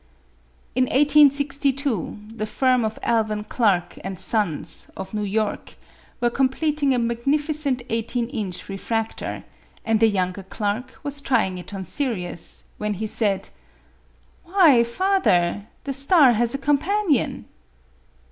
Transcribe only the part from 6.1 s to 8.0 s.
were completing a magnificent